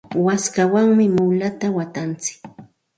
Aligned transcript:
waskawanmi 0.25 1.05
mulata 1.15 1.67
watantsik. 1.75 2.37